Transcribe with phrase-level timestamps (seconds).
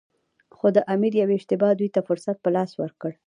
[0.57, 3.11] خو د امیر یوې اشتباه دوی ته فرصت په لاس ورکړ.